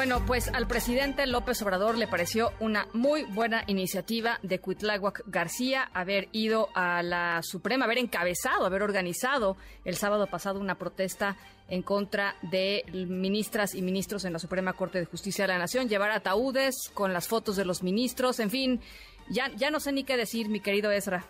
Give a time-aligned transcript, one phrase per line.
[0.00, 5.90] Bueno, pues al presidente López Obrador le pareció una muy buena iniciativa de Cuitláhuac García
[5.92, 11.36] haber ido a la Suprema, haber encabezado, haber organizado el sábado pasado una protesta
[11.68, 15.86] en contra de ministras y ministros en la Suprema Corte de Justicia de la Nación,
[15.86, 18.80] llevar ataúdes con las fotos de los ministros, en fin,
[19.28, 21.24] ya, ya no sé ni qué decir, mi querido Ezra.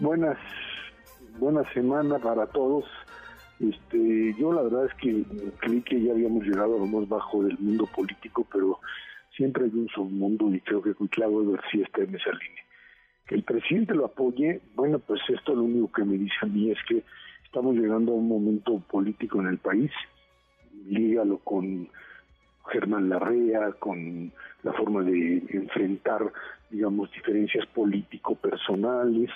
[0.00, 0.36] Buenas,
[1.38, 2.84] buena semana para todos.
[3.62, 5.22] Este, yo la verdad es que
[5.60, 8.80] creí que ya habíamos llegado a lo más bajo del mundo político, pero
[9.36, 12.64] siempre hay un submundo y creo que Cuitlavo sí está en esa línea.
[13.26, 16.72] Que el presidente lo apoye, bueno, pues esto lo único que me dice a mí
[16.72, 17.04] es que
[17.44, 19.92] estamos llegando a un momento político en el país,
[20.88, 21.88] lígalo con
[22.72, 24.32] Germán Larrea, con
[24.64, 26.32] la forma de enfrentar,
[26.68, 29.30] digamos, diferencias político-personales,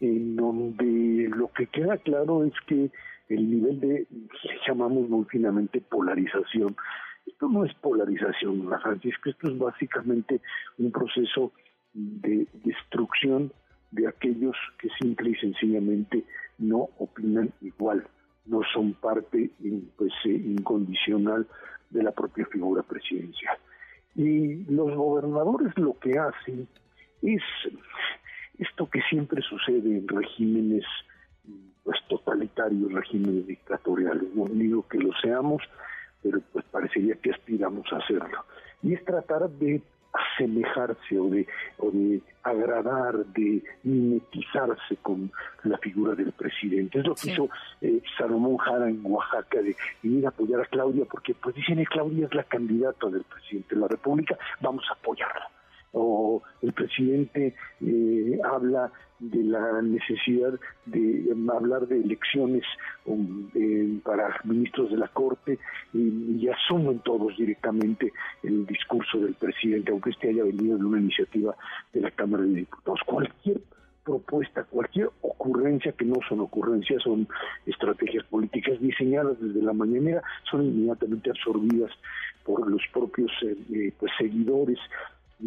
[0.00, 2.90] en donde lo que queda claro es que
[3.28, 4.06] el nivel de,
[4.66, 6.76] llamamos muy finamente polarización.
[7.26, 10.40] Esto no es polarización, la Francisco, esto es básicamente
[10.78, 11.52] un proceso
[11.94, 13.52] de destrucción
[13.92, 16.24] de aquellos que simple y sencillamente
[16.58, 18.06] no opinan igual,
[18.46, 19.50] no son parte
[19.96, 21.46] pues, eh, incondicional
[21.90, 23.56] de la propia figura presidencial.
[24.16, 26.68] Y los gobernadores lo que hacen
[27.22, 27.42] es
[28.58, 30.84] esto que siempre sucede en regímenes
[32.64, 34.34] totalitarios, regímenes dictatoriales.
[34.34, 35.62] No digo que lo seamos,
[36.22, 38.44] pero pues parecería que aspiramos a hacerlo.
[38.82, 41.46] Y es tratar de asemejarse o de,
[41.78, 45.32] o de agradar, de mimetizarse con
[45.64, 47.00] la figura del presidente.
[47.00, 47.48] Es lo que hizo
[47.80, 51.86] eh, Salomón Jara en Oaxaca, de ir a apoyar a Claudia, porque pues dicen que
[51.86, 55.50] Claudia es la candidata del presidente de la República, vamos a apoyarla
[55.94, 62.64] o el presidente eh, habla de la necesidad de hablar de elecciones
[63.06, 63.48] um,
[64.00, 65.58] para ministros de la Corte
[65.92, 71.56] y, asumen todos directamente el discurso del presidente, aunque este haya venido de una iniciativa
[71.92, 73.00] de la Cámara de Diputados.
[73.06, 73.60] Cualquier
[74.04, 77.26] propuesta, cualquier ocurrencia que no son ocurrencias, son
[77.64, 81.90] estrategias políticas diseñadas desde la mañanera, son inmediatamente absorbidas
[82.44, 84.78] por los propios eh, eh, pues, seguidores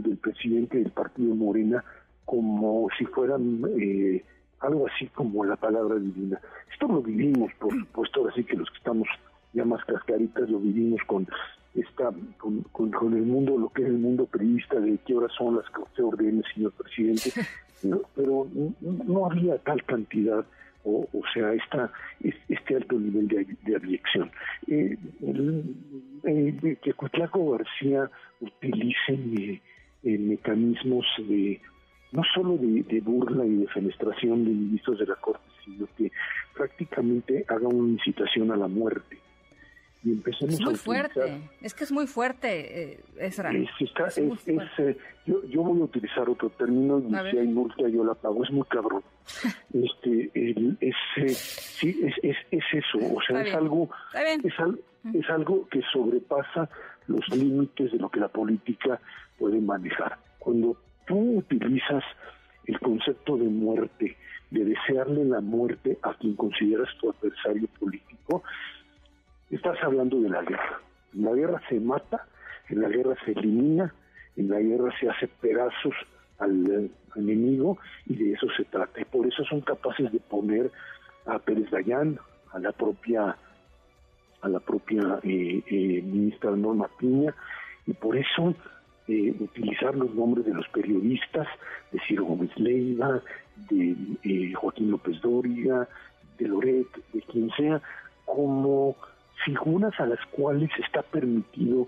[0.04, 1.84] del presidente del partido Morena
[2.26, 4.24] como si fueran eh,
[4.60, 6.40] algo así como la palabra divina.
[6.72, 9.08] Esto lo vivimos, por supuesto, ahora sí que los que estamos
[9.54, 11.28] ya más cascaritas lo vivimos con
[11.74, 15.56] esta con, con, el mundo, lo que es el mundo periodista, de qué horas son
[15.58, 17.32] las que usted ordene, señor presidente,
[18.16, 18.48] pero
[18.82, 20.46] no, había tal cantidad
[20.84, 21.92] o, o, sea, esta,
[22.22, 24.32] este alto nivel de, de abyección.
[24.68, 24.98] Eh,
[26.82, 28.10] que Cuitlaco García
[28.42, 29.62] utilice eh,
[30.04, 31.60] eh, mecanismos de
[32.12, 36.12] no solo de, burla y de fenestración de ministros de la Corte, sino que
[36.54, 39.18] prácticamente haga una incitación a la muerte.
[40.04, 43.52] Y empecemos es muy fuerte, es que es muy fuerte, eh, Ezra.
[43.52, 43.68] Eh,
[45.26, 48.52] yo, yo, voy a utilizar otro término y si hay multa yo la pago, es
[48.52, 49.04] muy cabrón.
[49.74, 54.80] este, es, eh, sí, es, es, es, eso, o sea, es algo, es, al,
[55.14, 56.70] es algo que sobrepasa
[57.08, 59.00] los límites de lo que la política
[59.38, 60.18] puede manejar.
[60.40, 62.04] Cuando tú utilizas
[62.66, 64.18] el concepto de muerte,
[64.52, 68.44] de desearle la muerte a quien consideras tu adversario político,
[69.50, 70.82] estás hablando de la guerra.
[71.14, 72.28] En la guerra se mata,
[72.70, 73.94] en la guerra se elimina,
[74.36, 75.94] en la guerra se hace pedazos
[76.40, 79.02] al, enemigo y de eso se trata.
[79.02, 80.72] Y por eso son capaces de poner
[81.26, 82.20] a Pérez Dayán,
[82.54, 83.36] a la propia
[84.42, 87.34] a la propia eh, eh, ministra Norma Piña,
[87.86, 88.54] y por eso
[89.08, 91.48] eh, utilizar los nombres de los periodistas,
[91.92, 93.22] de Ciro Gómez Leiva,
[93.70, 95.88] de eh, Joaquín López Dóriga,
[96.38, 97.82] de Loret, de quien sea,
[98.26, 98.98] como
[99.46, 101.88] figuras a las cuales está permitido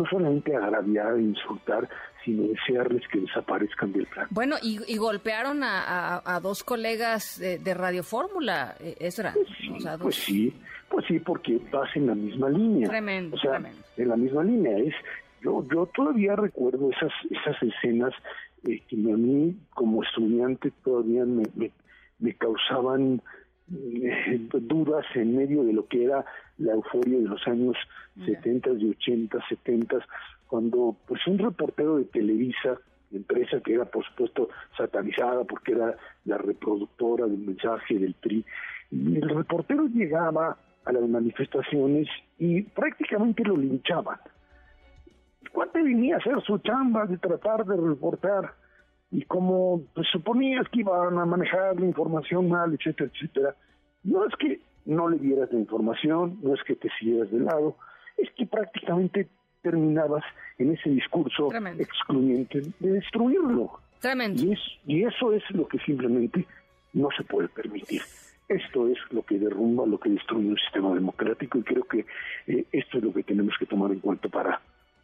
[0.00, 1.88] no solamente agraviar e insultar,
[2.24, 4.26] sino desearles que desaparezcan del plan.
[4.30, 9.34] Bueno, y, golpearon a, dos colegas de, Radio Fórmula, eh, Ezra.
[9.34, 10.54] Pues sí, pues sí,
[10.88, 12.88] pues sí, porque vas en la misma línea.
[12.88, 13.60] Tremendo, o sea,
[13.96, 14.94] En la misma línea, es
[15.42, 18.12] yo, yo todavía recuerdo esas, esas escenas
[18.64, 21.44] eh, que a mí como estudiante todavía me,
[22.18, 23.22] me, causaban
[23.74, 26.24] eh, dudas en medio de lo que era
[26.58, 27.76] la euforia de los años
[28.24, 29.98] 70 y 80, 70,
[30.46, 32.78] cuando pues un reportero de Televisa,
[33.12, 38.44] empresa que era por supuesto satanizada porque era la reproductora del mensaje del PRI,
[38.90, 42.08] y el reportero llegaba a las manifestaciones
[42.38, 44.18] y prácticamente lo linchaban.
[45.52, 48.54] ¿Cuánto venía a hacer su chamba de tratar de reportar
[49.10, 53.56] y como pues, suponías que iban a manejar la información mal, etcétera, etcétera,
[54.04, 57.76] no es que no le dieras la información, no es que te siguieras de lado,
[58.16, 59.28] es que prácticamente
[59.62, 60.24] terminabas
[60.58, 63.72] en ese discurso excluyente de destruirlo.
[64.00, 64.42] Tremendo.
[64.42, 66.46] Y, y eso es lo que simplemente
[66.94, 68.02] no se puede permitir.
[68.48, 72.06] Esto es lo que derrumba, lo que destruye un sistema democrático y creo que
[72.46, 74.60] eh, esto es lo que tenemos que tomar en cuenta para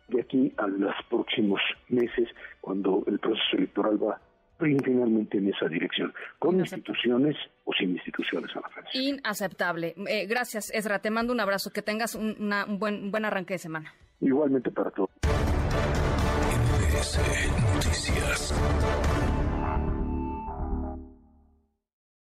[0.09, 2.29] de aquí a los próximos meses,
[2.61, 4.21] cuando el proceso electoral va
[4.59, 9.01] finalmente en esa dirección, con instituciones o sin instituciones a la Francia.
[9.01, 9.95] Inaceptable.
[10.09, 11.01] Eh, gracias, Ezra.
[11.01, 11.71] Te mando un abrazo.
[11.71, 12.37] Que tengas un,
[12.79, 13.93] buen, un buen arranque de semana.
[14.21, 15.11] Igualmente para todos.
[17.75, 18.55] Noticias.